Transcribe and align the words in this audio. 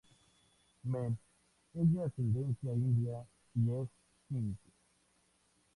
Mann 0.83 1.19
es 1.75 1.93
de 1.93 2.01
ascendencia 2.01 2.73
india 2.73 3.23
y 3.53 3.69
es 3.69 3.87
Sikh. 4.29 4.57